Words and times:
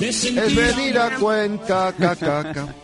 Es 0.00 0.56
venir 0.56 0.98
a 0.98 1.16
Cuenca, 1.18 1.94
ca, 1.96 2.16
ca, 2.16 2.74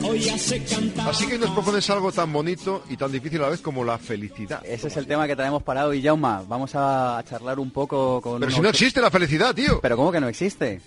Así 0.00 1.26
que 1.26 1.38
nos 1.38 1.50
propones 1.50 1.88
algo 1.90 2.12
tan 2.12 2.32
bonito 2.32 2.84
y 2.88 2.96
tan 2.96 3.10
difícil 3.10 3.40
a 3.40 3.44
la 3.44 3.48
vez 3.50 3.60
como 3.60 3.84
la 3.84 3.98
felicidad. 3.98 4.62
Ese 4.64 4.88
es 4.88 4.96
el 4.96 5.06
tema 5.06 5.26
que 5.26 5.34
traemos 5.34 5.62
para 5.62 5.86
hoy, 5.86 6.02
Jauma. 6.02 6.42
Vamos 6.46 6.72
a 6.74 7.22
charlar 7.28 7.58
un 7.58 7.70
poco 7.70 8.20
con... 8.20 8.40
Pero 8.40 8.52
si 8.52 8.60
no 8.60 8.68
existe 8.68 9.00
la 9.00 9.10
felicidad, 9.10 9.54
tío. 9.54 9.80
Pero 9.80 9.96
¿cómo 9.96 10.12
que 10.12 10.20
no 10.20 10.28
existe? 10.28 10.80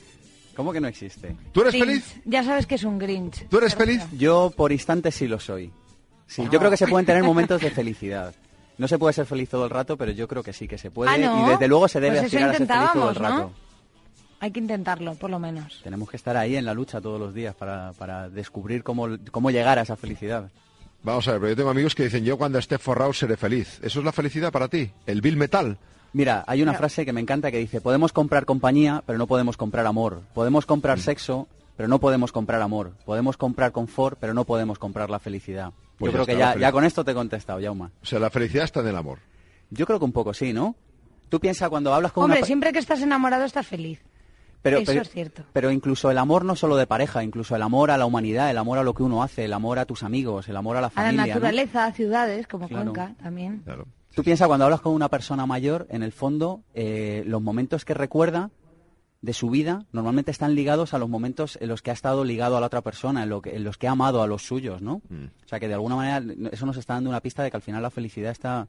¿Cómo 0.55 0.71
que 0.71 0.79
no 0.81 0.87
existe? 0.87 1.35
¿Tú 1.51 1.61
eres 1.61 1.73
Grinch. 1.73 1.87
feliz? 2.03 2.21
Ya 2.25 2.43
sabes 2.43 2.65
que 2.65 2.75
es 2.75 2.83
un 2.83 2.99
Grinch. 2.99 3.47
¿Tú 3.49 3.57
eres 3.57 3.75
feliz? 3.75 4.01
Yo 4.13 4.51
por 4.55 4.71
instantes 4.71 5.15
sí 5.15 5.27
lo 5.27 5.39
soy. 5.39 5.71
Sí, 6.27 6.43
yo 6.49 6.59
creo 6.59 6.71
que 6.71 6.77
se 6.77 6.87
pueden 6.87 7.05
tener 7.05 7.23
momentos 7.23 7.61
de 7.61 7.71
felicidad. 7.71 8.33
No 8.77 8.87
se 8.87 8.97
puede 8.97 9.13
ser 9.13 9.25
feliz 9.25 9.49
todo 9.49 9.65
el 9.65 9.69
rato, 9.69 9.97
pero 9.97 10.11
yo 10.11 10.27
creo 10.27 10.41
que 10.43 10.53
sí 10.53 10.67
que 10.67 10.77
se 10.77 10.89
puede 10.89 11.11
Ah, 11.11 11.17
¿no? 11.17 11.45
y 11.45 11.49
desde 11.51 11.67
luego 11.67 11.87
se 11.87 11.99
debe 11.99 12.17
Pues 12.17 12.25
aspirar 12.25 12.49
a 12.49 12.57
ser 12.57 12.67
feliz 12.67 12.89
todo 12.93 13.09
el 13.09 13.15
rato. 13.15 13.37
¿no? 13.37 13.53
Hay 14.41 14.51
que 14.51 14.59
intentarlo, 14.59 15.13
por 15.15 15.29
lo 15.29 15.39
menos. 15.39 15.79
Tenemos 15.83 16.09
que 16.09 16.17
estar 16.17 16.35
ahí 16.35 16.55
en 16.57 16.65
la 16.65 16.73
lucha 16.73 16.99
todos 16.99 17.19
los 17.19 17.33
días 17.33 17.55
para, 17.55 17.93
para 17.93 18.27
descubrir 18.29 18.83
cómo, 18.83 19.07
cómo 19.31 19.51
llegar 19.51 19.77
a 19.79 19.83
esa 19.83 19.95
felicidad. 19.95 20.49
Vamos 21.03 21.27
a 21.27 21.31
ver, 21.33 21.39
pero 21.41 21.49
yo 21.51 21.55
tengo 21.57 21.69
amigos 21.69 21.95
que 21.95 22.03
dicen, 22.03 22.23
yo 22.25 22.37
cuando 22.37 22.57
esté 22.59 22.77
forrado 22.79 23.13
seré 23.13 23.37
feliz. 23.37 23.79
¿Eso 23.83 23.99
es 23.99 24.05
la 24.05 24.11
felicidad 24.11 24.51
para 24.51 24.67
ti? 24.67 24.91
¿El 25.05 25.21
Bill 25.21 25.37
Metal? 25.37 25.77
Mira, 26.13 26.43
hay 26.47 26.61
una 26.61 26.73
frase 26.73 27.05
que 27.05 27.13
me 27.13 27.21
encanta 27.21 27.51
que 27.51 27.57
dice, 27.59 27.81
podemos 27.81 28.11
comprar 28.13 28.45
compañía, 28.45 29.01
pero 29.05 29.17
no 29.17 29.27
podemos 29.27 29.57
comprar 29.57 29.85
amor. 29.85 30.21
Podemos 30.33 30.65
comprar 30.65 30.97
Mm. 30.97 31.01
sexo, 31.01 31.47
pero 31.77 31.87
no 31.87 31.99
podemos 31.99 32.31
comprar 32.31 32.61
amor. 32.61 32.93
Podemos 33.05 33.37
comprar 33.37 33.71
confort, 33.71 34.17
pero 34.19 34.33
no 34.33 34.43
podemos 34.43 34.77
comprar 34.79 35.09
la 35.09 35.19
felicidad. 35.19 35.71
Pues 35.97 36.11
Yo 36.11 36.17
ya 36.19 36.23
creo 36.25 36.35
que 36.35 36.39
ya, 36.39 36.57
ya 36.59 36.71
con 36.71 36.83
esto 36.83 37.05
te 37.05 37.11
he 37.11 37.13
contestado, 37.15 37.61
Jauma. 37.61 37.91
O 38.01 38.05
sea, 38.05 38.19
la 38.19 38.29
felicidad 38.31 38.65
está 38.65 38.79
en 38.81 38.87
el 38.87 38.95
amor. 38.97 39.19
Yo 39.69 39.85
creo 39.85 39.99
que 39.99 40.05
un 40.05 40.11
poco 40.11 40.33
sí, 40.33 40.51
¿no? 40.51 40.75
Tú 41.29 41.39
piensas 41.39 41.69
cuando 41.69 41.93
hablas 41.93 42.11
con 42.11 42.23
Hombre, 42.25 42.39
una... 42.39 42.45
siempre 42.47 42.73
que 42.73 42.79
estás 42.79 43.01
enamorado 43.01 43.45
estás 43.45 43.65
feliz. 43.65 43.99
Pero, 44.61 44.77
eso 44.77 44.85
pero- 44.91 45.01
es 45.01 45.09
cierto. 45.09 45.43
Pero 45.53 45.71
incluso 45.71 46.11
el 46.11 46.17
amor 46.17 46.45
no 46.45 46.55
solo 46.55 46.75
de 46.77 46.87
pareja, 46.87 47.23
incluso 47.23 47.55
el 47.55 47.61
amor 47.61 47.91
a 47.91 47.97
la 47.97 48.05
humanidad, 48.05 48.49
el 48.49 48.57
amor 48.57 48.77
a 48.77 48.83
lo 48.83 48.93
que 48.93 49.03
uno 49.03 49.23
hace, 49.23 49.45
el 49.45 49.53
amor 49.53 49.79
a 49.79 49.85
tus 49.85 50.03
amigos, 50.03 50.47
el 50.49 50.57
amor 50.57 50.77
a 50.77 50.81
la 50.81 50.87
A 50.87 50.89
la 50.89 50.95
familia. 50.95 51.25
¿no? 51.25 51.33
naturaleza, 51.33 51.85
a 51.85 51.91
ciudades 51.93 52.47
como 52.47 52.67
Claro. 52.67 52.93
Cuenca 52.93 53.15
también. 53.21 53.59
Claro. 53.65 53.87
Tú 54.13 54.23
piensas 54.23 54.47
cuando 54.47 54.65
hablas 54.65 54.81
con 54.81 54.93
una 54.93 55.07
persona 55.09 55.45
mayor, 55.45 55.87
en 55.89 56.03
el 56.03 56.11
fondo, 56.11 56.63
eh, 56.73 57.23
los 57.25 57.41
momentos 57.41 57.85
que 57.85 57.93
recuerda 57.93 58.49
de 59.21 59.33
su 59.33 59.49
vida 59.51 59.85
normalmente 59.91 60.31
están 60.31 60.55
ligados 60.55 60.93
a 60.93 60.97
los 60.97 61.07
momentos 61.07 61.57
en 61.61 61.69
los 61.69 61.81
que 61.81 61.91
ha 61.91 61.93
estado 61.93 62.23
ligado 62.23 62.57
a 62.57 62.59
la 62.59 62.65
otra 62.65 62.81
persona, 62.81 63.23
en, 63.23 63.29
lo 63.29 63.41
que- 63.41 63.55
en 63.55 63.63
los 63.63 63.77
que 63.77 63.87
ha 63.87 63.91
amado 63.91 64.21
a 64.23 64.27
los 64.27 64.41
suyos, 64.43 64.81
¿no? 64.81 65.01
Mm. 65.09 65.25
O 65.45 65.47
sea 65.47 65.59
que 65.59 65.67
de 65.67 65.75
alguna 65.75 65.95
manera 65.95 66.49
eso 66.51 66.65
nos 66.65 66.75
está 66.77 66.95
dando 66.95 67.09
una 67.09 67.21
pista 67.21 67.43
de 67.43 67.51
que 67.51 67.57
al 67.57 67.61
final 67.63 67.81
la 67.83 67.91
felicidad 67.91 68.31
está 68.31 68.67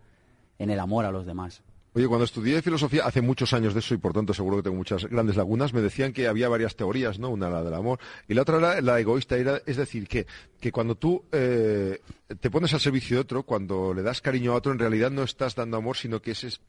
en 0.59 0.71
el 0.71 0.79
amor 0.79 1.07
a 1.07 1.11
los 1.11 1.25
demás. 1.27 1.63
Oye, 1.95 2.09
cuando 2.09 2.25
estudié 2.25 2.63
filosofía, 2.63 3.05
hace 3.05 3.21
muchos 3.21 3.53
años 3.53 3.75
de 3.75 3.81
eso 3.81 3.93
y 3.93 3.99
por 3.99 4.15
tanto 4.15 4.33
seguro 4.33 4.57
que 4.57 4.63
tengo 4.63 4.77
muchas 4.77 5.05
grandes 5.05 5.37
lagunas, 5.37 5.75
me 5.75 5.83
decían 5.83 6.15
que 6.15 6.27
había 6.27 6.49
varias 6.49 6.75
teorías, 6.75 7.19
¿no? 7.19 7.29
Una 7.29 7.51
la 7.51 7.63
del 7.63 7.75
amor 7.75 7.99
y 8.27 8.33
la 8.33 8.43
otra 8.43 8.57
era 8.57 8.81
la 8.81 8.99
egoísta, 8.99 9.37
era, 9.37 9.61
es 9.67 9.77
decir, 9.77 10.09
que, 10.09 10.27
que 10.59 10.73
cuando 10.73 10.95
tú 10.95 11.23
eh, 11.33 12.01
te 12.41 12.51
pones 12.51 12.73
al 12.73 12.81
servicio 12.81 13.19
de 13.19 13.21
otro, 13.21 13.43
cuando 13.43 13.93
le 13.93 14.03
das 14.03 14.23
cariño 14.23 14.53
a 14.53 14.55
otro, 14.55 14.73
en 14.73 14.79
realidad 14.79 15.11
no 15.11 15.23
estás 15.23 15.55
dando 15.55 15.77
amor, 15.77 15.99
sino 15.99 16.23
que 16.23 16.31
es, 16.31 16.45
es, 16.45 16.61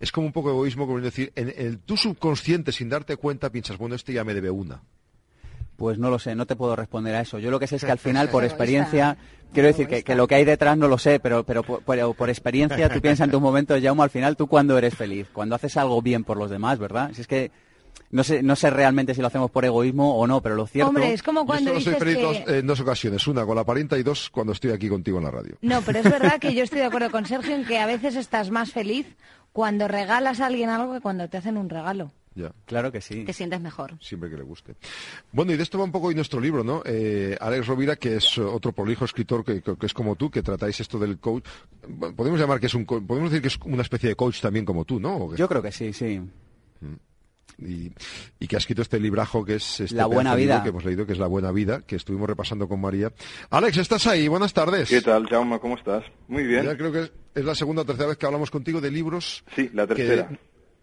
es 0.00 0.10
como 0.10 0.26
un 0.26 0.32
poco 0.32 0.50
egoísmo, 0.50 0.84
como 0.86 1.00
decir, 1.00 1.32
en 1.36 1.78
tu 1.78 1.96
subconsciente, 1.96 2.72
sin 2.72 2.88
darte 2.88 3.16
cuenta, 3.16 3.50
piensas, 3.50 3.78
bueno, 3.78 3.94
este 3.94 4.12
ya 4.12 4.24
me 4.24 4.34
debe 4.34 4.50
una. 4.50 4.82
Pues 5.82 5.98
no 5.98 6.10
lo 6.10 6.20
sé, 6.20 6.36
no 6.36 6.46
te 6.46 6.54
puedo 6.54 6.76
responder 6.76 7.12
a 7.16 7.22
eso. 7.22 7.40
Yo 7.40 7.50
lo 7.50 7.58
que 7.58 7.66
sé 7.66 7.74
es 7.74 7.84
que 7.84 7.90
al 7.90 7.98
final, 7.98 8.28
por 8.28 8.44
experiencia, 8.44 9.16
quiero 9.52 9.66
decir 9.66 9.88
que, 9.88 10.04
que 10.04 10.14
lo 10.14 10.28
que 10.28 10.36
hay 10.36 10.44
detrás 10.44 10.78
no 10.78 10.86
lo 10.86 10.96
sé, 10.96 11.18
pero, 11.18 11.42
pero, 11.42 11.64
por- 11.64 11.82
pero 11.82 12.14
por 12.14 12.30
experiencia 12.30 12.88
tú 12.88 13.00
piensas 13.00 13.24
en 13.24 13.32
tus 13.32 13.40
momentos, 13.40 13.82
Jaume, 13.82 14.04
al 14.04 14.10
final 14.10 14.36
tú 14.36 14.46
cuando 14.46 14.78
eres 14.78 14.94
feliz, 14.94 15.26
cuando 15.32 15.56
haces 15.56 15.76
algo 15.76 16.00
bien 16.00 16.22
por 16.22 16.36
los 16.36 16.50
demás, 16.50 16.78
¿verdad? 16.78 17.10
Si 17.14 17.22
es 17.22 17.26
que 17.26 17.50
no 18.12 18.22
sé, 18.22 18.44
no 18.44 18.54
sé 18.54 18.70
realmente 18.70 19.12
si 19.12 19.20
lo 19.22 19.26
hacemos 19.26 19.50
por 19.50 19.64
egoísmo 19.64 20.16
o 20.16 20.24
no, 20.28 20.40
pero 20.40 20.54
lo 20.54 20.68
cierto... 20.68 20.90
Hombre, 20.90 21.12
es 21.14 21.22
como 21.24 21.40
Yo 21.40 21.46
cuando 21.46 21.70
solo 21.70 21.80
soy 21.80 21.92
dices 21.94 21.98
feliz 21.98 22.16
que... 22.16 22.22
dos- 22.22 22.56
en 22.60 22.66
dos 22.68 22.78
ocasiones, 22.80 23.26
una 23.26 23.44
con 23.44 23.56
la 23.56 23.64
parienta 23.64 23.98
y 23.98 24.04
dos 24.04 24.30
cuando 24.30 24.52
estoy 24.52 24.70
aquí 24.70 24.88
contigo 24.88 25.18
en 25.18 25.24
la 25.24 25.32
radio. 25.32 25.56
No, 25.62 25.80
pero 25.82 25.98
es 25.98 26.04
verdad 26.04 26.38
que 26.38 26.54
yo 26.54 26.62
estoy 26.62 26.78
de 26.78 26.84
acuerdo 26.86 27.10
con 27.10 27.26
Sergio 27.26 27.56
en 27.56 27.64
que 27.64 27.80
a 27.80 27.86
veces 27.86 28.14
estás 28.14 28.50
más 28.52 28.70
feliz 28.70 29.16
cuando 29.52 29.88
regalas 29.88 30.38
a 30.40 30.46
alguien 30.46 30.68
algo 30.70 30.92
que 30.94 31.00
cuando 31.00 31.28
te 31.28 31.38
hacen 31.38 31.56
un 31.56 31.68
regalo. 31.68 32.12
Ya. 32.34 32.52
Claro 32.64 32.90
que 32.90 33.00
sí. 33.00 33.24
Te 33.24 33.32
sientes 33.32 33.60
mejor. 33.60 33.94
siempre 34.00 34.30
que 34.30 34.36
le 34.36 34.42
guste. 34.42 34.74
Bueno, 35.32 35.52
y 35.52 35.56
de 35.56 35.62
esto 35.62 35.76
va 35.78 35.84
un 35.84 35.92
poco 35.92 36.06
hoy 36.08 36.14
nuestro 36.14 36.40
libro, 36.40 36.64
¿no? 36.64 36.82
Eh, 36.86 37.36
Alex 37.40 37.66
Rovira, 37.66 37.96
que 37.96 38.16
es 38.16 38.38
otro 38.38 38.72
prolijo 38.72 39.04
escritor 39.04 39.44
que, 39.44 39.60
que- 39.60 39.76
que 39.76 39.86
es 39.86 39.92
como 39.94 40.16
tú, 40.16 40.30
que 40.30 40.42
tratáis 40.42 40.80
esto 40.80 40.98
del 40.98 41.18
coach. 41.18 41.44
Bueno, 41.86 42.16
Podemos 42.16 42.40
llamar 42.40 42.58
que 42.58 42.66
es 42.66 42.74
un, 42.74 42.84
co- 42.86 43.02
podemos 43.06 43.30
decir 43.30 43.42
que 43.42 43.48
es 43.48 43.58
una 43.64 43.82
especie 43.82 44.08
de 44.08 44.14
coach 44.16 44.40
también 44.40 44.64
como 44.64 44.84
tú, 44.84 44.98
¿no? 44.98 45.34
Yo 45.36 45.46
creo 45.48 45.60
que 45.62 45.72
sí, 45.72 45.92
sí. 45.92 46.20
y, 47.58 47.92
y 48.40 48.46
que 48.48 48.56
ha 48.56 48.58
escrito 48.58 48.82
este 48.82 48.98
librajo 48.98 49.44
que 49.44 49.56
es 49.56 49.80
este 49.80 49.94
La 49.94 50.06
buena 50.06 50.34
vida. 50.34 50.62
que 50.62 50.70
hemos 50.70 50.84
leído, 50.84 51.06
que 51.06 51.12
es 51.12 51.18
La 51.18 51.26
Buena 51.26 51.52
Vida, 51.52 51.82
que 51.82 51.96
estuvimos 51.96 52.26
repasando 52.28 52.66
con 52.66 52.80
María. 52.80 53.12
Alex, 53.50 53.76
¿estás 53.76 54.06
ahí? 54.06 54.26
Buenas 54.26 54.52
tardes. 54.54 54.88
¿Qué 54.88 55.02
tal, 55.02 55.26
Jaume? 55.28 55.60
¿Cómo 55.60 55.76
estás? 55.76 56.02
Muy 56.28 56.44
bien. 56.44 56.64
Ya 56.64 56.76
creo 56.76 56.90
que 56.90 57.00
es, 57.02 57.12
es 57.34 57.44
la 57.44 57.54
segunda 57.54 57.82
o 57.82 57.84
tercera 57.84 58.08
vez 58.08 58.16
que 58.16 58.26
hablamos 58.26 58.50
contigo 58.50 58.80
de 58.80 58.90
libros. 58.90 59.44
Sí, 59.54 59.70
la 59.74 59.86
que- 59.86 59.94
tercera. 59.94 60.30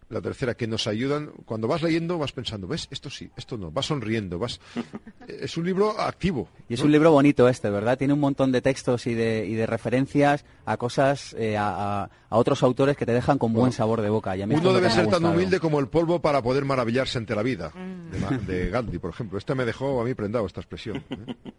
La 0.10 0.22
tercera, 0.22 0.56
que 0.56 0.68
nos 0.68 0.88
ayudan. 0.88 1.32
Cuando 1.46 1.68
vas 1.68 1.82
leyendo, 1.84 2.18
vas 2.18 2.32
pensando, 2.32 2.68
¿ves? 2.68 2.88
Esto 2.92 3.10
sí, 3.10 3.30
esto 3.38 3.58
no. 3.58 3.72
Vas 3.72 3.86
sonriendo, 3.88 4.40
vas. 4.40 4.60
es 5.28 5.56
un 5.58 5.66
libro 5.66 6.00
activo. 6.00 6.50
Y 6.68 6.74
es 6.74 6.80
¿no? 6.80 6.88
un 6.88 6.92
libro 6.92 7.12
bonito 7.12 7.48
este, 7.48 7.70
¿verdad? 7.70 7.98
Tiene 7.98 8.14
un 8.14 8.20
montón 8.20 8.52
de 8.52 8.62
textos 8.62 9.06
y 9.08 9.14
de, 9.14 9.46
y 9.46 9.54
de 9.56 9.66
referencias 9.68 10.46
a 10.66 10.78
cosas, 10.78 11.34
eh, 11.38 11.58
a, 11.58 12.04
a- 12.04 12.10
a 12.32 12.38
otros 12.38 12.62
autores 12.64 12.96
que 12.96 13.06
te 13.08 13.14
dejan 13.14 13.38
con 13.40 13.54
buen 13.54 13.72
sabor 13.72 14.02
de 14.02 14.10
boca. 14.10 14.36
Y 14.38 14.42
a 14.44 14.48
mí 14.48 14.54
Uno 14.56 14.72
debe 14.74 14.90
ser 14.92 15.08
tan 15.08 15.26
humilde 15.26 15.60
como 15.60 15.80
el 15.80 15.88
polvo 15.88 16.20
para 16.22 16.42
poder 16.44 16.64
maravillarse 16.66 17.18
ante 17.18 17.36
la 17.36 17.42
vida. 17.44 17.72
De, 18.12 18.20
Ma- 18.20 18.38
de 18.38 18.70
Gandhi, 18.70 19.00
por 19.00 19.10
ejemplo. 19.12 19.38
Este 19.38 19.56
me 19.56 19.66
dejó 19.66 20.02
a 20.02 20.06
mí 20.06 20.14
prendado 20.14 20.46
esta 20.46 20.60
expresión. 20.62 20.98
¿eh? 21.10 21.36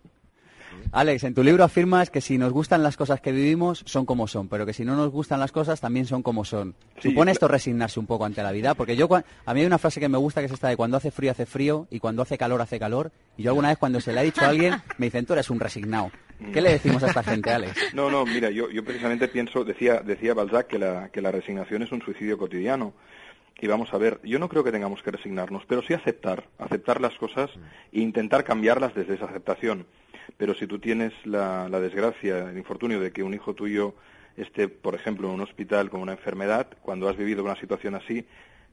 Alex, 0.93 1.25
en 1.25 1.35
tu 1.35 1.43
libro 1.43 1.65
afirmas 1.65 2.11
que 2.11 2.21
si 2.21 2.39
nos 2.39 2.53
gustan 2.53 2.83
las 2.83 2.97
cosas 2.97 3.21
que 3.21 3.33
vivimos, 3.33 3.83
son 3.87 4.07
como 4.07 4.27
son, 4.27 4.49
pero 4.49 4.67
que 4.67 4.73
si 4.73 4.85
no 4.85 4.97
nos 4.97 5.11
gustan 5.11 5.41
las 5.41 5.53
cosas, 5.53 5.81
también 5.81 6.07
son 6.07 6.23
como 6.23 6.45
son. 6.45 6.75
Sí, 6.99 7.11
¿Supone 7.11 7.33
esto 7.33 7.49
resignarse 7.49 8.01
un 8.01 8.07
poco 8.07 8.25
ante 8.25 8.43
la 8.43 8.53
vida? 8.53 8.75
Porque 8.75 8.97
yo, 8.97 9.09
a 9.15 9.55
mí 9.55 9.61
hay 9.61 9.67
una 9.67 9.79
frase 9.79 10.01
que 10.01 10.09
me 10.09 10.19
gusta 10.19 10.41
que 10.41 10.47
es 10.47 10.53
esta 10.53 10.69
de 10.69 10.77
cuando 10.77 10.97
hace 10.97 11.11
frío, 11.11 11.31
hace 11.31 11.47
frío, 11.47 11.87
y 11.91 11.99
cuando 11.99 12.23
hace 12.23 12.39
calor, 12.39 12.61
hace 12.61 12.79
calor. 12.79 13.13
Y 13.37 13.43
yo 13.43 13.51
alguna 13.51 13.69
vez 13.69 13.79
cuando 13.79 14.01
se 14.01 14.13
le 14.13 14.21
ha 14.21 14.23
dicho 14.23 14.43
a 14.43 14.49
alguien, 14.49 14.75
me 14.99 15.07
dicen, 15.07 15.27
tú 15.27 15.33
eres 15.33 15.51
un 15.51 15.61
resignado. 15.61 16.11
¿Qué 16.53 16.61
le 16.61 16.71
decimos 16.71 17.03
a 17.03 17.09
esta 17.09 17.23
gente, 17.23 17.51
Alex? 17.51 17.95
No, 17.95 18.11
no, 18.11 18.25
mira, 18.25 18.51
yo, 18.51 18.71
yo 18.71 18.83
precisamente 18.85 19.29
pienso, 19.29 19.65
decía, 19.65 20.01
decía 20.01 20.35
Balzac 20.35 20.67
que 20.67 20.79
la, 20.79 21.11
que 21.11 21.21
la 21.21 21.31
resignación 21.31 21.83
es 21.83 21.93
un 21.93 22.03
suicidio 22.03 22.39
cotidiano. 22.39 22.95
Y 23.63 23.67
vamos 23.67 23.93
a 23.93 23.99
ver, 23.99 24.21
yo 24.25 24.39
no 24.39 24.49
creo 24.49 24.65
que 24.65 24.73
tengamos 24.73 25.03
que 25.03 25.11
resignarnos, 25.11 25.65
pero 25.69 25.83
sí 25.83 25.93
aceptar, 25.93 26.49
aceptar 26.59 26.99
las 26.99 27.15
cosas 27.17 27.51
e 27.93 28.01
intentar 28.01 28.43
cambiarlas 28.43 28.95
desde 28.95 29.15
esa 29.15 29.27
aceptación. 29.27 29.87
Pero 30.37 30.55
si 30.55 30.67
tú 30.67 30.79
tienes 30.79 31.13
la, 31.25 31.69
la 31.69 31.81
desgracia, 31.81 32.51
el 32.51 32.59
infortunio 32.59 33.01
de 33.01 33.13
que 33.13 33.23
un 33.23 33.35
hijo 33.35 33.55
tuyo 33.55 33.95
esté, 34.37 34.69
por 34.69 34.95
ejemplo, 34.95 35.29
en 35.29 35.35
un 35.35 35.41
hospital 35.41 35.91
con 35.91 36.01
una 36.01 36.13
enfermedad, 36.13 36.69
cuando 36.83 37.09
has 37.09 37.17
vivido 37.17 37.45
una 37.45 37.57
situación 37.57 37.95
así, 37.95 38.25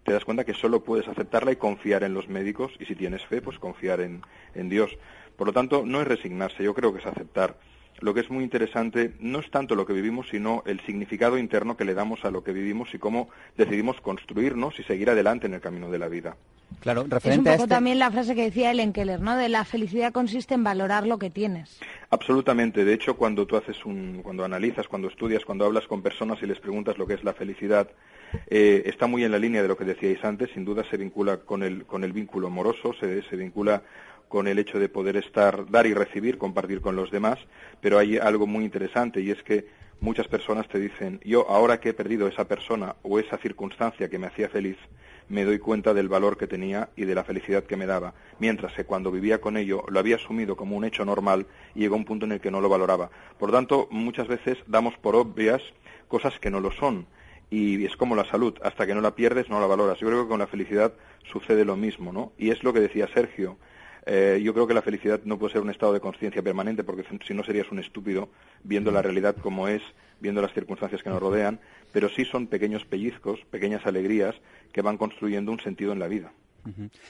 te 0.03 0.13
das 0.13 0.23
cuenta 0.23 0.45
que 0.45 0.53
solo 0.53 0.83
puedes 0.83 1.07
aceptarla 1.07 1.51
y 1.51 1.57
confiar 1.57 2.03
en 2.03 2.13
los 2.13 2.29
médicos, 2.29 2.71
y 2.79 2.85
si 2.85 2.95
tienes 2.95 3.25
fe, 3.25 3.41
pues 3.41 3.59
confiar 3.59 3.99
en, 3.99 4.21
en 4.55 4.69
Dios. 4.69 4.97
Por 5.35 5.47
lo 5.47 5.53
tanto, 5.53 5.83
no 5.85 6.01
es 6.01 6.07
resignarse, 6.07 6.63
yo 6.63 6.73
creo 6.73 6.93
que 6.93 6.99
es 6.99 7.05
aceptar 7.05 7.57
lo 7.99 8.13
que 8.13 8.21
es 8.21 8.29
muy 8.29 8.43
interesante 8.43 9.13
no 9.19 9.39
es 9.39 9.49
tanto 9.49 9.75
lo 9.75 9.85
que 9.85 9.93
vivimos, 9.93 10.27
sino 10.29 10.63
el 10.65 10.79
significado 10.81 11.37
interno 11.37 11.77
que 11.77 11.85
le 11.85 11.93
damos 11.93 12.23
a 12.25 12.31
lo 12.31 12.43
que 12.43 12.53
vivimos 12.53 12.93
y 12.93 12.99
cómo 12.99 13.29
decidimos 13.57 13.99
construirnos 14.01 14.79
y 14.79 14.83
seguir 14.83 15.09
adelante 15.09 15.47
en 15.47 15.53
el 15.53 15.61
camino 15.61 15.89
de 15.89 15.99
la 15.99 16.07
vida. 16.07 16.35
Claro, 16.81 17.05
referente 17.07 17.49
es 17.49 17.55
un 17.55 17.61
poco 17.61 17.69
también 17.69 17.97
la 17.97 18.11
frase 18.11 18.35
que 18.35 18.43
decía 18.43 18.71
Ellen 18.71 18.93
Keller, 18.93 19.21
¿no? 19.21 19.35
De 19.35 19.49
la 19.49 19.63
felicidad 19.63 20.11
consiste 20.11 20.53
en 20.53 20.63
valorar 20.63 21.07
lo 21.07 21.17
que 21.17 21.29
tienes. 21.29 21.79
Absolutamente. 22.09 22.85
De 22.85 22.93
hecho, 22.93 23.15
cuando 23.15 23.47
tú 23.47 23.55
haces 23.55 23.83
un, 23.85 24.21
cuando 24.21 24.43
analizas, 24.43 24.87
cuando 24.87 25.07
estudias, 25.07 25.43
cuando 25.45 25.65
hablas 25.65 25.87
con 25.87 26.01
personas 26.01 26.39
y 26.41 26.45
les 26.45 26.59
preguntas 26.59 26.97
lo 26.97 27.07
que 27.07 27.15
es 27.15 27.23
la 27.23 27.33
felicidad, 27.33 27.89
eh, 28.47 28.83
está 28.85 29.07
muy 29.07 29.23
en 29.23 29.31
la 29.31 29.39
línea 29.39 29.61
de 29.61 29.69
lo 29.69 29.77
que 29.77 29.85
decíais 29.85 30.23
antes. 30.23 30.51
Sin 30.53 30.65
duda 30.65 30.83
se 30.89 30.97
vincula 30.97 31.37
con 31.37 31.63
el, 31.63 31.85
con 31.85 32.03
el 32.03 32.11
vínculo 32.11 32.47
amoroso, 32.47 32.93
se, 32.99 33.23
se 33.23 33.35
vincula 33.35 33.81
con 34.27 34.47
el 34.47 34.59
hecho 34.59 34.79
de 34.79 34.89
poder 34.89 35.17
estar, 35.17 35.69
dar 35.69 35.87
y 35.87 35.93
recibir, 35.93 36.37
compartir 36.37 36.81
con 36.81 36.95
los 36.95 37.11
demás, 37.11 37.39
pero 37.81 37.97
hay 37.97 38.17
algo 38.17 38.47
muy 38.47 38.65
interesante 38.65 39.21
y 39.21 39.31
es 39.31 39.41
que 39.43 39.65
muchas 39.99 40.27
personas 40.27 40.67
te 40.67 40.79
dicen, 40.79 41.19
yo 41.23 41.49
ahora 41.49 41.79
que 41.79 41.89
he 41.89 41.93
perdido 41.93 42.27
esa 42.27 42.47
persona 42.47 42.95
o 43.03 43.19
esa 43.19 43.37
circunstancia 43.37 44.09
que 44.09 44.19
me 44.19 44.27
hacía 44.27 44.49
feliz, 44.49 44.77
me 45.29 45.43
doy 45.43 45.59
cuenta 45.59 45.93
del 45.93 46.07
valor 46.07 46.37
que 46.37 46.47
tenía 46.47 46.89
y 46.95 47.05
de 47.05 47.15
la 47.15 47.23
felicidad 47.23 47.63
que 47.63 47.77
me 47.77 47.85
daba, 47.85 48.13
mientras 48.39 48.73
que 48.73 48.85
cuando 48.85 49.11
vivía 49.11 49.41
con 49.41 49.57
ello 49.57 49.83
lo 49.89 49.99
había 49.99 50.15
asumido 50.15 50.55
como 50.55 50.77
un 50.77 50.85
hecho 50.85 51.03
normal 51.03 51.47
y 51.75 51.81
llegó 51.81 51.95
un 51.95 52.05
punto 52.05 52.25
en 52.25 52.31
el 52.33 52.39
que 52.39 52.51
no 52.51 52.61
lo 52.61 52.69
valoraba. 52.69 53.09
Por 53.37 53.51
tanto, 53.51 53.87
muchas 53.91 54.27
veces 54.27 54.57
damos 54.67 54.97
por 54.97 55.15
obvias 55.15 55.61
cosas 56.07 56.39
que 56.39 56.49
no 56.49 56.59
lo 56.59 56.71
son. 56.71 57.07
Y 57.49 57.85
es 57.85 57.95
como 57.95 58.15
la 58.15 58.25
salud, 58.25 58.55
hasta 58.61 58.85
que 58.85 58.93
no 58.93 59.01
la 59.01 59.15
pierdes 59.15 59.49
no 59.49 59.59
la 59.61 59.67
valoras. 59.67 59.99
Yo 59.99 60.07
creo 60.07 60.23
que 60.23 60.29
con 60.29 60.39
la 60.39 60.47
felicidad 60.47 60.93
sucede 61.31 61.63
lo 61.63 61.77
mismo, 61.77 62.11
¿no? 62.11 62.33
Y 62.37 62.49
es 62.49 62.61
lo 62.63 62.73
que 62.73 62.81
decía 62.81 63.07
Sergio, 63.13 63.57
eh, 64.07 64.39
yo 64.41 64.53
creo 64.53 64.65
que 64.67 64.73
la 64.73 64.81
felicidad 64.81 65.19
no 65.25 65.37
puede 65.37 65.53
ser 65.53 65.61
un 65.61 65.69
estado 65.69 65.91
de 65.91 65.99
conciencia 65.99 66.41
permanente, 66.41 66.83
porque 66.83 67.03
si 67.27 67.33
no 67.33 67.43
serías 67.43 67.69
un 67.71 67.79
estúpido 67.79 68.29
viendo 68.63 68.89
la 68.89 69.01
realidad 69.01 69.35
como 69.35 69.67
es, 69.67 69.81
viendo 70.21 70.41
las 70.41 70.53
circunstancias 70.53 71.03
que 71.03 71.09
nos 71.09 71.19
rodean, 71.19 71.59
pero 71.91 72.07
sí 72.07 72.23
son 72.23 72.47
pequeños 72.47 72.85
pellizcos, 72.85 73.41
pequeñas 73.51 73.85
alegrías 73.85 74.35
que 74.71 74.81
van 74.81 74.97
construyendo 74.97 75.51
un 75.51 75.59
sentido 75.59 75.91
en 75.91 75.99
la 75.99 76.07
vida. 76.07 76.31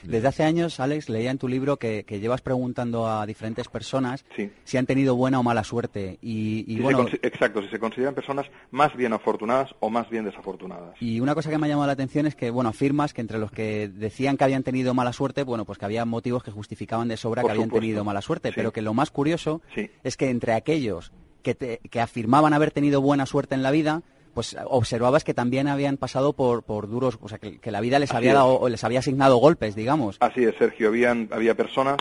Desde 0.03 0.27
hace 0.27 0.43
años, 0.43 0.79
Alex, 0.79 1.09
leía 1.09 1.31
en 1.31 1.37
tu 1.37 1.47
libro 1.47 1.77
que, 1.77 2.03
llevas 2.07 2.41
preguntando 2.41 3.07
a 3.07 3.25
diferentes 3.25 3.67
personas 3.67 4.25
si 4.63 4.77
han 4.77 4.85
tenido 4.85 5.15
buena 5.15 5.39
o 5.39 5.43
mala 5.43 5.63
suerte. 5.63 6.17
Y, 6.21 6.79
bueno... 6.79 7.05
exacto, 7.21 7.61
si 7.61 7.69
se 7.69 7.79
consideran 7.79 8.15
personas 8.15 8.47
más 8.71 8.95
bien 8.95 9.13
afortunadas 9.13 9.73
o 9.79 9.89
más 9.89 10.09
bien 10.09 10.25
desafortunadas. 10.25 10.95
Y 10.99 11.19
una 11.19 11.35
cosa 11.35 11.49
que 11.49 11.57
me 11.57 11.67
ha 11.67 11.69
llamado 11.69 11.87
la 11.87 11.93
atención 11.93 12.25
es 12.25 12.35
que, 12.35 12.49
bueno, 12.49 12.69
afirmas 12.69 13.13
que 13.13 13.21
entre 13.21 13.37
los 13.37 13.51
que 13.51 13.87
decían 13.87 14.37
que 14.37 14.43
habían 14.43 14.63
tenido 14.63 14.93
mala 14.93 15.13
suerte, 15.13 15.43
bueno, 15.43 15.65
pues 15.65 15.77
que 15.77 15.85
había 15.85 16.05
motivos 16.05 16.43
que 16.43 16.51
justificaban 16.51 17.07
de 17.07 17.17
sobra 17.17 17.43
que 17.43 17.51
habían 17.51 17.69
tenido 17.69 18.03
mala 18.03 18.21
suerte, 18.21 18.51
pero 18.53 18.71
que 18.71 18.81
lo 18.81 18.93
más 18.93 19.11
curioso 19.11 19.61
es 20.03 20.17
que 20.17 20.29
entre 20.29 20.53
aquellos 20.53 21.11
que, 21.43 21.79
que 21.89 22.01
afirmaban 22.01 22.53
haber 22.53 22.71
tenido 22.71 23.01
buena 23.01 23.25
suerte 23.25 23.55
en 23.55 23.63
la 23.63 23.71
vida, 23.71 24.03
pues 24.37 24.55
observabas 24.65 25.23
que 25.23 25.33
también 25.33 25.67
habían 25.67 25.97
pasado 25.97 26.33
por, 26.33 26.61
por 26.61 26.87
duros, 26.87 27.17
o 27.19 27.27
sea, 27.27 27.39
que, 27.39 27.71
la 27.71 27.81
vida 27.81 27.97
les 27.97 28.13
había, 28.13 28.35
dado, 28.35 28.69
les 28.69 28.83
había 28.83 28.99
asignado 28.99 29.37
golpes, 29.37 29.73
digamos. 29.73 30.17
Así 30.19 30.43
es, 30.43 30.53
Sergio. 30.59 30.89
Habían, 30.89 31.27
había 31.31 31.55
personas 31.55 31.97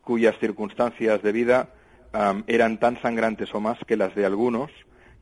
cuyas 0.00 0.34
circunstancias 0.40 1.22
de 1.22 1.32
vida 1.32 1.68
eran 2.46 2.78
tan 2.78 2.98
sangrantes 3.02 3.54
o 3.54 3.60
más 3.60 3.76
que 3.86 3.98
las 3.98 4.14
de 4.14 4.24
algunos 4.24 4.70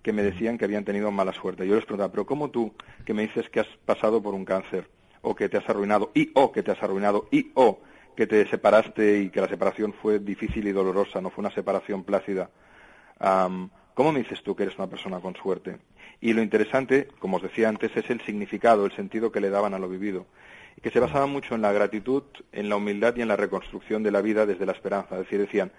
que 0.00 0.12
me 0.12 0.22
decían 0.22 0.56
que 0.56 0.64
habían 0.64 0.84
tenido 0.84 1.10
mala 1.10 1.32
suerte. 1.32 1.66
Yo 1.66 1.74
les 1.74 1.86
preguntaba, 1.86 2.12
pero 2.12 2.24
¿cómo 2.24 2.50
tú 2.50 2.72
que 3.04 3.14
me 3.14 3.22
dices 3.22 3.50
que 3.50 3.58
has 3.58 3.68
pasado 3.84 4.22
por 4.22 4.32
un 4.34 4.44
cáncer 4.44 4.88
o 5.22 5.34
que 5.34 5.48
te 5.48 5.56
has 5.56 5.68
arruinado 5.68 6.12
y 6.14 6.30
o 6.34 6.52
que 6.52 6.62
te 6.62 6.70
has 6.70 6.80
arruinado 6.84 7.26
y 7.32 7.50
o 7.54 7.80
que 8.16 8.28
te 8.28 8.48
separaste 8.48 9.22
y 9.22 9.30
que 9.30 9.40
la 9.40 9.48
separación 9.48 9.92
fue 9.92 10.20
difícil 10.20 10.68
y 10.68 10.70
dolorosa, 10.70 11.20
no 11.20 11.30
fue 11.30 11.42
una 11.42 11.52
separación 11.52 12.04
plácida? 12.04 12.48
¿Cómo 13.94 14.11
me 14.11 14.19
dices 14.19 14.43
tú 14.43 14.56
que 14.56 14.64
eres 14.64 14.76
una 14.76 14.88
persona 14.88 15.20
con 15.20 15.37
suerte? 15.37 15.79
Y 16.20 16.32
lo 16.32 16.43
interesante, 16.43 17.08
como 17.20 17.37
os 17.37 17.43
decía 17.43 17.69
antes, 17.69 17.96
es 17.96 18.11
el 18.11 18.20
significado, 18.23 18.87
el 18.87 18.93
sentido 18.93 19.31
que 19.31 19.41
le 19.41 19.50
daban 19.50 19.73
a 19.73 19.79
lo 19.79 19.88
vivido, 19.88 20.26
que 20.82 20.91
se 20.91 20.99
basaba 20.99 21.26
mucho 21.26 21.55
en 21.55 21.62
la 21.62 21.73
gratitud, 21.73 22.25
en 22.50 22.69
la 22.69 22.76
humildad 22.76 23.14
y 23.17 23.23
en 23.23 23.29
la 23.29 23.37
reconstrucción 23.37 24.02
de 24.02 24.11
la 24.11 24.20
vida 24.20 24.46
desde 24.46 24.67
la 24.67 24.73
esperanza. 24.73 25.14
Es 25.14 25.23
decir, 25.23 25.41
decían, 25.41 25.70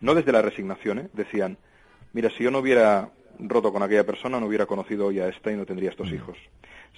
no 0.00 0.14
desde 0.14 0.32
la 0.32 0.42
resignación, 0.42 0.98
¿eh? 0.98 1.08
decían, 1.12 1.58
mira, 2.12 2.30
si 2.30 2.42
yo 2.42 2.50
no 2.50 2.58
hubiera 2.58 3.10
roto 3.38 3.72
con 3.72 3.82
aquella 3.82 4.04
persona, 4.04 4.40
no 4.40 4.46
hubiera 4.46 4.66
conocido 4.66 5.06
hoy 5.06 5.20
a 5.20 5.28
esta 5.28 5.52
y 5.52 5.56
no 5.56 5.64
tendría 5.64 5.90
estos 5.90 6.10
mm. 6.10 6.14
hijos. 6.14 6.38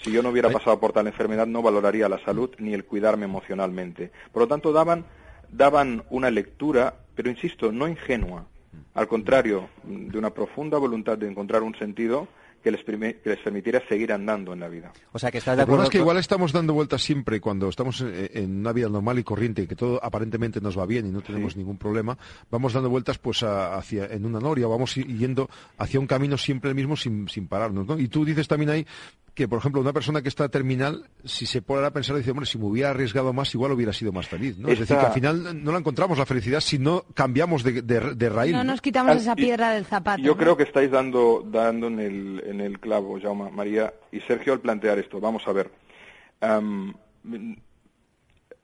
Si 0.02 0.10
yo 0.10 0.22
no 0.22 0.30
hubiera 0.30 0.48
pasado 0.48 0.80
por 0.80 0.92
tal 0.92 1.06
enfermedad, 1.06 1.46
no 1.46 1.60
valoraría 1.60 2.08
la 2.08 2.18
salud 2.24 2.50
ni 2.58 2.72
el 2.72 2.86
cuidarme 2.86 3.26
emocionalmente. 3.26 4.10
Por 4.32 4.42
lo 4.42 4.48
tanto, 4.48 4.72
daban, 4.72 5.04
daban 5.50 6.04
una 6.08 6.30
lectura, 6.30 6.94
pero 7.14 7.28
insisto, 7.28 7.70
no 7.72 7.86
ingenua, 7.86 8.46
al 8.94 9.08
contrario, 9.08 9.68
de 9.84 10.18
una 10.18 10.30
profunda 10.30 10.78
voluntad 10.78 11.18
de 11.18 11.28
encontrar 11.28 11.62
un 11.62 11.74
sentido 11.74 12.28
que 12.62 12.70
les, 12.70 12.82
permitiera 12.84 13.82
seguir 13.88 14.12
andando 14.12 14.52
en 14.52 14.60
la 14.60 14.68
vida. 14.68 14.92
O 15.12 15.18
sea, 15.18 15.30
que 15.30 15.38
estás 15.38 15.56
de 15.56 15.64
acuerdo. 15.64 15.84
es 15.84 15.90
que 15.90 15.98
igual 15.98 16.16
estamos 16.18 16.52
dando 16.52 16.72
vueltas 16.74 17.02
siempre 17.02 17.40
cuando 17.40 17.68
estamos 17.68 18.00
en, 18.00 18.60
una 18.60 18.72
vida 18.72 18.88
normal 18.88 19.18
y 19.18 19.24
corriente, 19.24 19.62
y 19.62 19.66
que 19.66 19.74
todo 19.74 19.98
aparentemente 20.02 20.60
nos 20.60 20.78
va 20.78 20.86
bien 20.86 21.06
y 21.06 21.10
no 21.10 21.22
tenemos 21.22 21.56
ningún 21.56 21.76
problema, 21.76 22.16
vamos 22.50 22.72
dando 22.72 22.88
vueltas 22.88 23.18
pues 23.18 23.42
hacia 23.42 24.06
en 24.06 24.24
una 24.24 24.38
noria, 24.38 24.68
vamos 24.68 24.94
yendo 24.94 25.50
hacia 25.78 25.98
un 25.98 26.06
camino 26.06 26.38
siempre 26.38 26.70
el 26.70 26.76
mismo 26.76 26.96
sin, 26.96 27.28
sin 27.28 27.48
pararnos, 27.48 27.86
¿no? 27.86 27.98
Y 27.98 28.06
tú 28.06 28.24
dices 28.24 28.46
también 28.46 28.70
ahí 28.70 28.86
que, 29.34 29.48
por 29.48 29.58
ejemplo, 29.58 29.80
una 29.80 29.92
persona 29.92 30.20
que 30.20 30.28
está 30.28 30.48
terminal, 30.48 31.08
si 31.24 31.46
se 31.46 31.62
pone 31.62 31.86
a 31.86 31.90
pensar, 31.90 32.16
dice, 32.16 32.30
hombre, 32.30 32.44
si 32.44 32.58
me 32.58 32.66
hubiera 32.66 32.90
arriesgado 32.90 33.32
más, 33.32 33.54
igual 33.54 33.72
hubiera 33.72 33.92
sido 33.92 34.12
más 34.12 34.28
feliz, 34.28 34.58
¿no? 34.58 34.68
Es 34.68 34.78
decir, 34.78 34.96
que 34.96 35.06
al 35.06 35.12
final 35.12 35.64
no 35.64 35.72
la 35.72 35.78
encontramos 35.78 36.18
la 36.18 36.26
felicidad 36.26 36.60
si 36.60 36.78
no 36.78 37.04
cambiamos 37.14 37.62
de, 37.62 37.80
de, 37.82 38.28
raíz. 38.28 38.52
No 38.52 38.64
nos 38.64 38.82
quitamos 38.82 39.16
esa 39.16 39.34
piedra 39.34 39.72
del 39.72 39.86
zapato. 39.86 40.22
Yo 40.22 40.36
creo 40.36 40.56
que 40.56 40.64
estáis 40.64 40.90
dando, 40.90 41.46
dando 41.50 41.86
en, 41.86 42.00
el, 42.00 42.42
en 42.46 42.60
el 42.60 42.78
clavo, 42.78 43.18
Jaume, 43.20 43.50
María 43.50 43.94
y 44.10 44.20
Sergio, 44.20 44.52
al 44.52 44.60
plantear 44.60 44.98
esto. 44.98 45.18
Vamos 45.18 45.42
a 45.46 45.52
ver. 45.52 45.70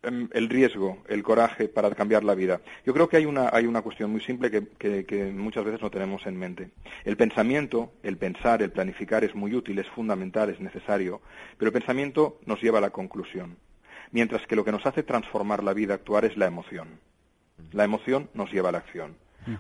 El 0.03 0.49
riesgo, 0.49 0.99
el 1.09 1.23
coraje 1.23 1.69
para 1.69 1.91
cambiar 1.91 2.23
la 2.23 2.35
vida. 2.35 2.61
Yo 2.87 2.95
creo 2.95 3.09
que 3.09 3.17
hay 3.17 3.27
una, 3.27 3.51
hay 3.53 3.67
una 3.67 3.83
cuestión 3.83 4.13
muy 4.13 4.21
simple 4.21 4.51
que, 4.51 5.05
que, 5.05 5.25
muchas 5.33 5.65
veces 5.65 5.83
no 5.83 5.91
tenemos 5.91 6.25
en 6.27 6.39
mente. 6.39 6.71
El 7.05 7.17
pensamiento, 7.17 7.93
el 8.03 8.17
pensar, 8.17 8.63
el 8.63 8.71
planificar 8.71 9.25
es 9.25 9.35
muy 9.35 9.55
útil, 9.55 9.79
es 9.79 9.89
fundamental, 9.89 10.51
es 10.51 10.61
necesario, 10.61 11.21
pero 11.57 11.71
el 11.71 11.73
pensamiento 11.73 12.39
nos 12.47 12.63
lleva 12.63 12.79
a 12.79 12.83
la 12.83 12.91
conclusión, 12.91 13.57
mientras 14.13 14.47
que 14.47 14.57
lo 14.57 14.65
que 14.65 14.73
nos 14.73 14.87
hace 14.87 15.03
transformar 15.03 15.65
la 15.65 15.75
vida, 15.75 15.95
actuar, 15.95 16.25
es 16.25 16.37
la 16.37 16.47
emoción. 16.47 17.01
La 17.73 17.85
emoción 17.85 18.31
nos 18.35 18.53
lleva 18.53 18.69
a 18.69 18.73
la 18.73 18.79
acción. 18.79 19.17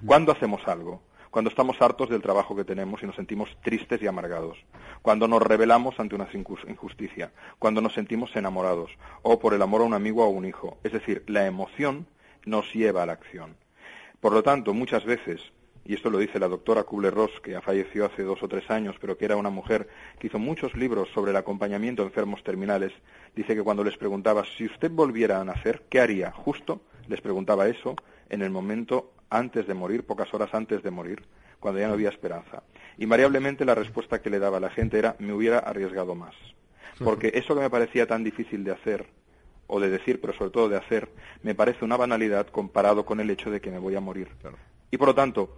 ¿Cuándo 0.06 0.32
hacemos 0.32 0.66
algo? 0.68 1.02
Cuando 1.30 1.50
estamos 1.50 1.80
hartos 1.80 2.08
del 2.08 2.22
trabajo 2.22 2.56
que 2.56 2.64
tenemos 2.64 3.02
y 3.02 3.06
nos 3.06 3.16
sentimos 3.16 3.48
tristes 3.62 4.00
y 4.02 4.06
amargados, 4.06 4.58
cuando 5.02 5.28
nos 5.28 5.42
rebelamos 5.42 5.98
ante 6.00 6.14
una 6.14 6.28
injusticia, 6.32 7.32
cuando 7.58 7.80
nos 7.80 7.94
sentimos 7.94 8.34
enamorados, 8.36 8.90
o 9.22 9.38
por 9.38 9.54
el 9.54 9.62
amor 9.62 9.82
a 9.82 9.84
un 9.84 9.94
amigo 9.94 10.24
o 10.24 10.26
a 10.26 10.30
un 10.30 10.44
hijo. 10.44 10.78
Es 10.84 10.92
decir, 10.92 11.24
la 11.26 11.46
emoción 11.46 12.06
nos 12.44 12.72
lleva 12.72 13.02
a 13.02 13.06
la 13.06 13.12
acción. 13.12 13.56
Por 14.20 14.32
lo 14.32 14.42
tanto, 14.42 14.74
muchas 14.74 15.04
veces, 15.04 15.40
y 15.84 15.94
esto 15.94 16.10
lo 16.10 16.18
dice 16.18 16.38
la 16.38 16.48
doctora 16.48 16.84
Kubler-Ross, 16.84 17.40
que 17.42 17.56
ha 17.56 17.62
fallecido 17.62 18.06
hace 18.06 18.22
dos 18.22 18.42
o 18.42 18.48
tres 18.48 18.70
años, 18.70 18.96
pero 19.00 19.16
que 19.16 19.24
era 19.24 19.36
una 19.36 19.50
mujer 19.50 19.88
que 20.18 20.26
hizo 20.26 20.38
muchos 20.38 20.74
libros 20.74 21.08
sobre 21.14 21.30
el 21.30 21.36
acompañamiento 21.36 22.02
a 22.02 22.06
enfermos 22.06 22.42
terminales, 22.42 22.92
dice 23.36 23.54
que 23.54 23.62
cuando 23.62 23.84
les 23.84 23.96
preguntaba 23.96 24.44
si 24.44 24.66
usted 24.66 24.90
volviera 24.90 25.40
a 25.40 25.44
nacer, 25.44 25.84
¿qué 25.88 26.00
haría? 26.00 26.32
Justo 26.32 26.80
les 27.06 27.20
preguntaba 27.20 27.68
eso 27.68 27.96
en 28.28 28.42
el 28.42 28.50
momento 28.50 29.12
antes 29.30 29.66
de 29.66 29.74
morir, 29.74 30.04
pocas 30.04 30.32
horas 30.34 30.50
antes 30.52 30.82
de 30.82 30.90
morir, 30.90 31.22
cuando 31.60 31.80
ya 31.80 31.88
no 31.88 31.94
había 31.94 32.08
esperanza. 32.08 32.62
Invariablemente 32.98 33.64
la 33.64 33.74
respuesta 33.74 34.20
que 34.20 34.30
le 34.30 34.38
daba 34.38 34.60
la 34.60 34.70
gente 34.70 34.98
era 34.98 35.16
me 35.18 35.32
hubiera 35.32 35.58
arriesgado 35.58 36.14
más. 36.14 36.34
Porque 37.02 37.30
eso 37.34 37.54
que 37.54 37.60
me 37.60 37.70
parecía 37.70 38.06
tan 38.06 38.24
difícil 38.24 38.64
de 38.64 38.72
hacer, 38.72 39.06
o 39.68 39.78
de 39.78 39.90
decir, 39.90 40.20
pero 40.20 40.32
sobre 40.32 40.50
todo 40.50 40.68
de 40.68 40.76
hacer, 40.76 41.08
me 41.42 41.54
parece 41.54 41.84
una 41.84 41.96
banalidad 41.96 42.48
comparado 42.48 43.04
con 43.04 43.20
el 43.20 43.30
hecho 43.30 43.50
de 43.50 43.60
que 43.60 43.70
me 43.70 43.78
voy 43.78 43.94
a 43.94 44.00
morir. 44.00 44.28
Y 44.90 44.96
por 44.96 45.08
lo 45.08 45.14
tanto, 45.14 45.56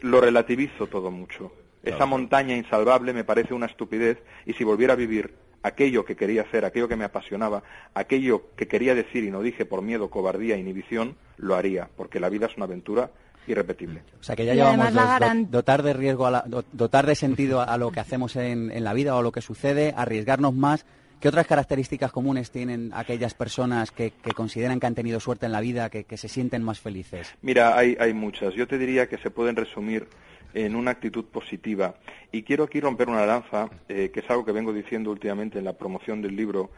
lo 0.00 0.20
relativizo 0.20 0.86
todo 0.88 1.10
mucho. 1.10 1.52
Esa 1.82 2.04
montaña 2.04 2.56
insalvable 2.56 3.12
me 3.12 3.24
parece 3.24 3.54
una 3.54 3.66
estupidez 3.66 4.18
y 4.44 4.52
si 4.54 4.64
volviera 4.64 4.94
a 4.94 4.96
vivir 4.96 5.34
aquello 5.62 6.04
que 6.04 6.16
quería 6.16 6.42
hacer, 6.42 6.64
aquello 6.64 6.88
que 6.88 6.96
me 6.96 7.04
apasionaba, 7.04 7.62
aquello 7.94 8.42
que 8.56 8.68
quería 8.68 8.94
decir 8.94 9.24
y 9.24 9.30
no 9.30 9.42
dije 9.42 9.64
por 9.64 9.82
miedo, 9.82 10.10
cobardía, 10.10 10.56
inhibición, 10.56 11.16
lo 11.36 11.56
haría, 11.56 11.88
porque 11.96 12.20
la 12.20 12.28
vida 12.28 12.46
es 12.46 12.56
una 12.56 12.66
aventura 12.66 13.10
irrepetible. 13.46 14.02
O 14.20 14.22
sea 14.22 14.36
que 14.36 14.44
ya 14.44 14.54
llevamos 14.54 15.50
dotar 15.50 15.82
de 15.82 15.92
riesgo, 15.92 16.30
dotar 16.72 17.06
de 17.06 17.14
sentido 17.14 17.60
a, 17.60 17.76
lo 17.78 17.90
que 17.90 18.00
hacemos 18.00 18.36
en, 18.36 18.84
la 18.84 18.92
vida 18.92 19.14
o 19.14 19.18
a 19.18 19.22
lo 19.22 19.32
que 19.32 19.40
sucede, 19.40 19.94
arriesgarnos 19.96 20.54
más 20.54 20.86
¿Qué 21.20 21.28
otras 21.28 21.46
características 21.46 22.12
comunes 22.12 22.50
tienen 22.50 22.92
aquellas 22.94 23.34
personas 23.34 23.90
que, 23.90 24.12
consideran 24.34 24.80
que 24.80 24.86
han 24.86 24.94
tenido 24.94 25.20
suerte 25.20 25.44
en 25.44 25.52
la 25.52 25.60
vida, 25.60 25.90
que, 25.90 26.16
se 26.16 26.28
sienten 26.28 26.62
más 26.62 26.80
felices? 26.80 27.34
Mira, 27.42 27.76
hay, 27.76 28.14
muchas. 28.14 28.54
Yo 28.54 28.66
te 28.66 28.78
diría 28.78 29.06
que 29.06 29.18
se 29.18 29.30
pueden 29.30 29.54
resumir 29.54 30.08
en 30.54 30.76
una 30.76 30.92
actitud 30.92 31.24
positiva. 31.24 31.94
Y 32.32 32.42
quiero 32.42 32.64
aquí 32.64 32.80
romper 32.80 33.08
una 33.08 33.26
lanza, 33.26 33.68
eh, 33.88 34.10
que 34.12 34.20
es 34.20 34.30
algo 34.30 34.44
que 34.44 34.52
vengo 34.52 34.72
diciendo 34.72 35.10
últimamente 35.10 35.58
en 35.58 35.64
la 35.64 35.76
promoción 35.76 36.22
del 36.22 36.36
libro, 36.36 36.70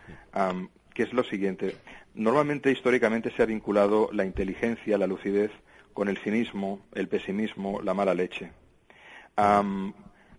que 0.95 1.03
es 1.03 1.13
lo 1.13 1.25
siguiente. 1.25 1.77
Normalmente, 2.15 2.71
históricamente, 2.71 3.31
se 3.31 3.43
ha 3.43 3.47
vinculado 3.47 4.11
la 4.13 4.25
inteligencia, 4.25 4.99
la 4.99 5.07
lucidez, 5.07 5.51
con 5.93 6.09
el 6.09 6.19
cinismo, 6.19 6.81
el 6.95 7.09
pesimismo, 7.09 7.81
la 7.83 7.95
mala 7.95 8.15
leche 8.15 8.51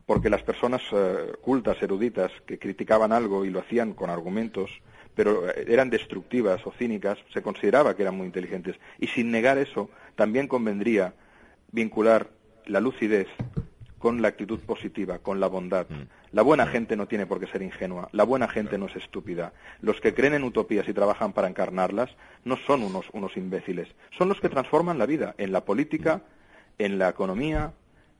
porque 0.05 0.29
las 0.29 0.43
personas 0.43 0.81
eh, 0.91 1.33
cultas, 1.41 1.81
eruditas, 1.81 2.31
que 2.45 2.59
criticaban 2.59 3.11
algo 3.11 3.45
y 3.45 3.49
lo 3.49 3.59
hacían 3.59 3.93
con 3.93 4.09
argumentos, 4.09 4.69
pero 5.15 5.49
eh, 5.49 5.65
eran 5.67 5.89
destructivas 5.89 6.65
o 6.65 6.71
cínicas, 6.71 7.17
se 7.33 7.41
consideraba 7.41 7.95
que 7.95 8.01
eran 8.01 8.17
muy 8.17 8.25
inteligentes. 8.25 8.75
Y 8.99 9.07
sin 9.07 9.31
negar 9.31 9.57
eso, 9.57 9.89
también 10.15 10.47
convendría 10.47 11.13
vincular 11.71 12.29
la 12.65 12.79
lucidez 12.79 13.27
con 14.03 14.21
la 14.21 14.27
actitud 14.27 14.59
positiva, 14.59 15.19
con 15.19 15.39
la 15.39 15.47
bondad. 15.47 15.87
Mm. 15.89 16.33
La 16.33 16.41
buena 16.41 16.67
gente 16.67 16.97
no 16.97 17.07
tiene 17.07 17.25
por 17.25 17.39
qué 17.39 17.47
ser 17.47 17.61
ingenua, 17.61 18.09
la 18.11 18.25
buena 18.25 18.49
gente 18.49 18.77
no 18.77 18.87
es 18.87 18.95
estúpida. 18.97 19.53
Los 19.79 20.01
que 20.01 20.13
creen 20.13 20.33
en 20.33 20.43
utopías 20.43 20.87
y 20.89 20.93
trabajan 20.93 21.31
para 21.31 21.47
encarnarlas 21.47 22.09
no 22.43 22.57
son 22.57 22.83
unos, 22.83 23.05
unos 23.13 23.37
imbéciles, 23.37 23.87
son 24.17 24.27
los 24.27 24.41
que 24.41 24.49
transforman 24.49 24.97
la 24.97 25.05
vida 25.05 25.35
en 25.37 25.53
la 25.53 25.63
política, 25.63 26.21
en 26.79 26.99
la 26.99 27.07
economía, 27.07 27.71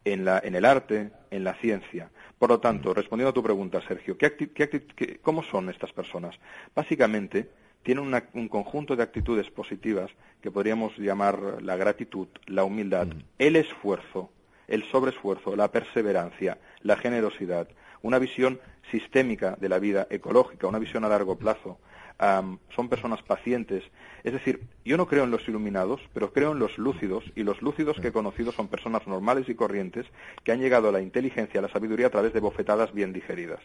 en, 0.05 0.23
la, 0.23 0.39
en 0.43 0.55
el 0.55 0.63
arte, 0.63 1.11
en 1.31 1.43
la 1.43 1.55
ciencia. 1.55 2.09
Por 2.39 2.49
lo 2.49 2.59
tanto, 2.59 2.93
respondiendo 2.93 3.31
a 3.31 3.33
tu 3.33 3.43
pregunta, 3.43 3.81
Sergio, 3.85 4.17
¿qué 4.17 5.19
¿cómo 5.21 5.43
son 5.43 5.69
estas 5.69 5.91
personas? 5.91 6.35
Básicamente, 6.73 7.49
tienen 7.83 8.13
un 8.33 8.47
conjunto 8.47 8.95
de 8.95 9.03
actitudes 9.03 9.49
positivas 9.49 10.09
que 10.41 10.51
podríamos 10.51 10.97
llamar 10.97 11.61
la 11.61 11.75
gratitud, 11.75 12.27
la 12.47 12.63
humildad, 12.63 13.07
el 13.37 13.55
esfuerzo, 13.55 14.29
el 14.67 14.83
sobreesfuerzo, 14.91 15.55
la 15.55 15.71
perseverancia, 15.71 16.57
la 16.81 16.97
generosidad, 16.97 17.67
una 18.01 18.19
visión 18.19 18.59
sistémica 18.91 19.57
de 19.59 19.69
la 19.69 19.79
vida 19.79 20.07
ecológica, 20.09 20.67
una 20.67 20.79
visión 20.79 21.03
a 21.05 21.09
largo 21.09 21.37
plazo, 21.37 21.77
son 22.75 22.89
personas 22.89 23.21
pacientes. 23.21 23.83
Es 24.23 24.31
decir, 24.31 24.61
yo 24.85 24.95
no 24.95 25.07
creo 25.07 25.25
en 25.25 25.31
los 25.31 25.45
iluminados, 25.49 25.99
pero 26.13 26.31
creo 26.31 26.53
en 26.53 26.59
los 26.59 26.77
lúcidos, 26.77 27.25
y 27.35 27.43
los 27.43 27.61
lúcidos 27.61 27.99
que 27.99 28.07
he 28.07 28.11
conocido 28.13 28.53
son 28.53 28.69
personas 28.69 29.05
normales 29.05 29.49
y 29.49 29.55
corrientes 29.55 30.05
que 30.45 30.53
han 30.53 30.59
llegado 30.59 30.87
a 30.87 30.91
la 30.93 31.01
inteligencia, 31.01 31.59
a 31.59 31.63
la 31.63 31.69
sabiduría 31.69 32.07
a 32.07 32.09
través 32.09 32.33
de 32.33 32.39
bofetadas 32.39 32.93
bien 32.93 33.11
digeridas. 33.11 33.59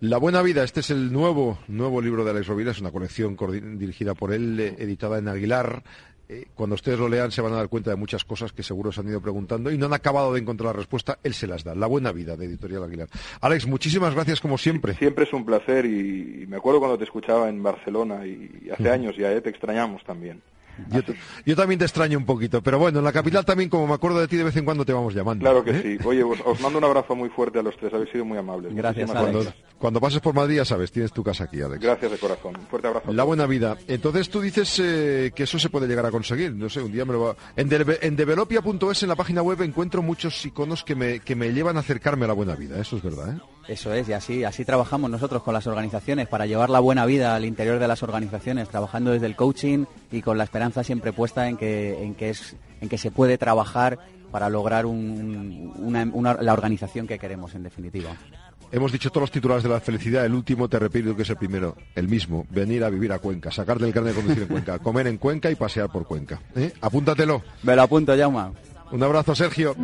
La 0.00 0.16
buena 0.16 0.40
vida, 0.40 0.64
este 0.64 0.80
es 0.80 0.90
el 0.90 1.12
nuevo, 1.12 1.58
nuevo 1.68 2.00
libro 2.00 2.24
de 2.24 2.30
Alex 2.30 2.46
Rovira, 2.46 2.70
es 2.70 2.80
una 2.80 2.90
colección 2.90 3.36
dirigida 3.78 4.14
por 4.14 4.32
él, 4.32 4.58
eh, 4.58 4.76
editada 4.78 5.18
en 5.18 5.28
Aguilar. 5.28 5.82
Eh, 6.28 6.46
cuando 6.54 6.74
ustedes 6.74 6.98
lo 6.98 7.08
lean 7.08 7.30
se 7.30 7.42
van 7.42 7.52
a 7.52 7.56
dar 7.56 7.68
cuenta 7.68 7.90
de 7.90 7.96
muchas 7.96 8.24
cosas 8.24 8.52
que 8.52 8.62
seguro 8.62 8.90
se 8.92 9.00
han 9.00 9.08
ido 9.08 9.20
preguntando 9.20 9.70
y 9.70 9.76
no 9.76 9.86
han 9.86 9.92
acabado 9.92 10.32
de 10.32 10.40
encontrar 10.40 10.68
la 10.68 10.78
respuesta, 10.78 11.18
él 11.22 11.34
se 11.34 11.46
las 11.46 11.64
da. 11.64 11.74
La 11.74 11.86
buena 11.86 12.12
vida 12.12 12.36
de 12.36 12.46
Editorial 12.46 12.84
Aguilar. 12.84 13.08
Alex, 13.40 13.66
muchísimas 13.66 14.14
gracias 14.14 14.40
como 14.40 14.56
siempre. 14.56 14.94
Siempre 14.94 15.24
es 15.24 15.32
un 15.32 15.44
placer 15.44 15.84
y, 15.84 16.46
me 16.46 16.56
acuerdo 16.56 16.80
cuando 16.80 16.98
te 16.98 17.04
escuchaba 17.04 17.48
en 17.48 17.62
Barcelona 17.62 18.26
y, 18.26 18.70
hace 18.70 18.90
años 18.90 19.16
ya, 19.16 19.32
¿eh? 19.32 19.40
te 19.40 19.50
extrañamos 19.50 20.02
también. 20.04 20.40
Yo, 21.44 21.56
también 21.56 21.78
te 21.78 21.84
extraño 21.84 22.18
un 22.18 22.24
poquito, 22.24 22.62
pero 22.62 22.78
bueno, 22.78 22.98
en 22.98 23.04
la 23.04 23.12
capital 23.12 23.44
también, 23.44 23.68
como 23.68 23.86
me 23.86 23.94
acuerdo 23.94 24.20
de 24.20 24.28
ti, 24.28 24.36
de 24.36 24.44
vez 24.44 24.56
en 24.56 24.64
cuando 24.64 24.84
te 24.84 24.92
vamos 24.92 25.14
llamando. 25.14 25.42
Claro 25.42 25.64
que 25.64 25.70
¿eh? 25.70 25.82
sí. 25.82 26.06
Oye, 26.06 26.22
os, 26.22 26.60
mando 26.60 26.78
un 26.78 26.84
abrazo 26.84 27.14
muy 27.14 27.28
fuerte 27.28 27.58
a 27.58 27.62
los 27.62 27.76
tres, 27.76 27.92
habéis 27.92 28.10
sido 28.10 28.24
muy 28.24 28.38
amables. 28.38 28.74
Gracias, 28.74 29.10
Cuando, 29.78 30.00
pases 30.00 30.20
por 30.20 30.34
Madrid, 30.34 30.56
ya 30.56 30.64
sabes, 30.64 30.90
tienes 30.90 31.12
tu 31.12 31.22
casa 31.22 31.44
aquí, 31.44 31.60
Alex. 31.60 31.80
Gracias 31.80 32.12
de 32.12 32.18
corazón. 32.18 32.56
Un 32.56 32.66
fuerte 32.66 32.88
abrazo. 32.88 33.12
La 33.12 33.24
buena 33.24 33.46
vida. 33.46 33.76
Entonces 33.88 34.28
tú 34.28 34.40
dices 34.40 34.80
eh, 34.82 35.32
que 35.34 35.44
eso 35.44 35.58
se 35.58 35.70
puede 35.70 35.86
llegar 35.86 36.06
a 36.06 36.10
conseguir. 36.10 36.54
No 36.54 36.68
sé, 36.68 36.80
un 36.80 36.92
día 36.92 37.04
me 37.04 37.12
lo 37.12 37.20
va... 37.20 37.36
En, 37.56 37.68
en 38.00 38.16
developia.es, 38.16 39.02
en 39.02 39.08
la 39.08 39.16
página 39.16 39.42
web, 39.42 39.60
encuentro 39.62 40.02
muchos 40.02 40.44
iconos 40.44 40.84
que 40.84 40.94
me, 40.94 41.20
que 41.20 41.34
me 41.34 41.52
llevan 41.52 41.76
a 41.76 41.80
acercarme 41.80 42.24
a 42.24 42.28
la 42.28 42.34
buena 42.34 42.54
vida. 42.54 42.78
Eso 42.80 42.96
es 42.96 43.02
verdad, 43.02 43.36
¿eh? 43.36 43.53
Eso 43.68 43.94
es, 43.94 44.08
y 44.08 44.12
así, 44.12 44.44
así 44.44 44.64
trabajamos 44.64 45.10
nosotros 45.10 45.42
con 45.42 45.54
las 45.54 45.66
organizaciones 45.66 46.28
para 46.28 46.46
llevar 46.46 46.70
la 46.70 46.80
buena 46.80 47.06
vida 47.06 47.34
al 47.34 47.44
interior 47.44 47.78
de 47.78 47.88
las 47.88 48.02
organizaciones, 48.02 48.68
trabajando 48.68 49.12
desde 49.12 49.26
el 49.26 49.36
coaching 49.36 49.86
y 50.12 50.22
con 50.22 50.36
la 50.36 50.44
esperanza 50.44 50.84
siempre 50.84 51.12
puesta 51.12 51.48
en 51.48 51.56
que, 51.56 52.02
en 52.02 52.14
que, 52.14 52.30
es, 52.30 52.56
en 52.80 52.88
que 52.88 52.98
se 52.98 53.10
puede 53.10 53.38
trabajar 53.38 53.98
para 54.30 54.48
lograr 54.48 54.84
la 54.84 56.52
organización 56.52 57.06
que 57.06 57.18
queremos, 57.18 57.54
en 57.54 57.62
definitiva. 57.62 58.10
Hemos 58.72 58.90
dicho 58.90 59.08
todos 59.10 59.22
los 59.22 59.30
titulares 59.30 59.62
de 59.62 59.68
la 59.68 59.78
felicidad. 59.78 60.24
El 60.24 60.34
último, 60.34 60.68
te 60.68 60.80
repito 60.80 61.14
que 61.14 61.22
es 61.22 61.30
el 61.30 61.36
primero, 61.36 61.76
el 61.94 62.08
mismo. 62.08 62.44
Venir 62.50 62.82
a 62.82 62.90
vivir 62.90 63.12
a 63.12 63.20
Cuenca, 63.20 63.52
sacar 63.52 63.78
del 63.78 63.92
carnet 63.92 64.12
de 64.12 64.20
conducir 64.20 64.42
en 64.42 64.48
Cuenca, 64.48 64.78
comer 64.80 65.06
en 65.06 65.18
Cuenca 65.18 65.48
y 65.50 65.54
pasear 65.54 65.88
por 65.92 66.04
Cuenca. 66.04 66.40
¿Eh? 66.56 66.72
Apúntatelo. 66.80 67.42
Me 67.62 67.76
lo 67.76 67.82
apunto, 67.82 68.16
Jauma. 68.16 68.52
Un 68.90 69.02
abrazo, 69.04 69.36
Sergio. 69.36 69.76